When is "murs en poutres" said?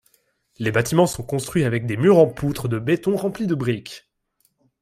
1.95-2.67